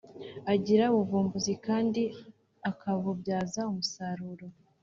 Agira 0.53 0.83
ubuvumbuzi 0.93 1.53
kandi 1.65 2.03
akabubyaza 2.69 3.61
umusaruro 3.71 4.45